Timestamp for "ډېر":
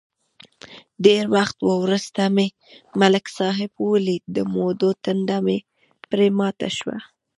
1.05-1.23